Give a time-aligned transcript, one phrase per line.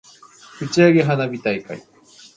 [0.59, 1.83] 打ち上げ花火大会